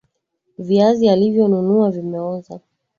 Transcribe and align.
Viazi 0.57 1.09
alivyonunua 1.09 1.91
vimeoza 1.91 2.59